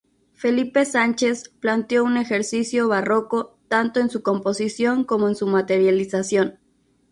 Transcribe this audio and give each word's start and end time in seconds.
Felipe 0.33 0.83
Sánchez 0.83 1.49
planteó 1.59 2.03
un 2.03 2.17
ejercicio 2.17 2.87
barroco 2.87 3.59
tanto 3.67 3.99
en 3.99 4.09
su 4.09 4.23
composición 4.23 5.03
como 5.03 5.27
en 5.27 5.35
su 5.35 5.45
materialización. 5.45 6.57